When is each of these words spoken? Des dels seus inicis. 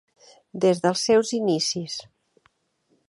Des 0.63 0.81
dels 0.85 1.03
seus 1.09 1.33
inicis. 1.41 1.99